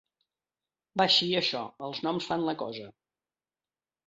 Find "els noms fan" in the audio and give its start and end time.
1.89-2.47